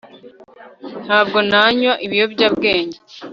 ntabwo 1.05 1.37
nanywa 1.49 1.93
ibiyobyabwenge 2.05 2.97